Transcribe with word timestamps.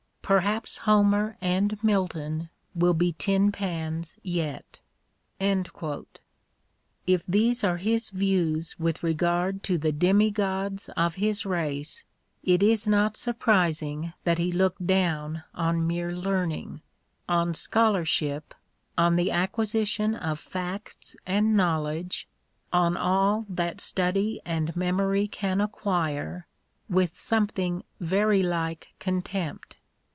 Perhaps 0.23 0.77
Homer 0.87 1.35
and 1.41 1.77
Milton 1.83 2.49
will 2.73 2.93
be 2.93 3.11
tin 3.17 3.51
pans 3.51 4.15
yet. 4.23 4.79
If 5.41 5.65
these 7.27 7.65
are 7.65 7.75
his 7.75 8.11
views 8.11 8.79
with 8.79 9.03
regard 9.03 9.61
to 9.63 9.77
the 9.77 9.91
demigods 9.91 10.87
of 10.95 11.15
his 11.15 11.45
race 11.45 12.05
it 12.45 12.63
is 12.63 12.87
not 12.87 13.17
surprising 13.17 14.13
that 14.23 14.37
he 14.37 14.53
looked 14.53 14.87
down 14.87 15.43
on 15.53 15.85
mere 15.85 16.15
learning, 16.15 16.79
on 17.27 17.53
scholarship, 17.53 18.53
on 18.97 19.17
the 19.17 19.27
acquisi 19.27 19.85
tion 19.85 20.15
of 20.15 20.39
facts 20.39 21.13
and 21.25 21.57
knowledge, 21.57 22.29
on 22.71 22.95
all 22.95 23.45
that 23.49 23.81
study 23.81 24.39
and 24.45 24.77
memory 24.77 25.27
can 25.27 25.59
acquire, 25.59 26.47
with 26.87 27.19
something 27.19 27.83
very 27.99 28.41
like 28.41 28.93
contempt. 28.99 29.75